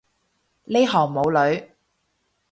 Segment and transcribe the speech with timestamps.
[0.63, 1.71] 呢行冇女